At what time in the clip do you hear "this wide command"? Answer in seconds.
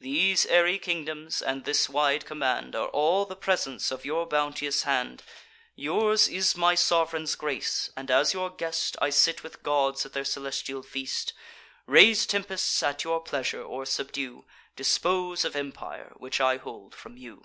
1.64-2.74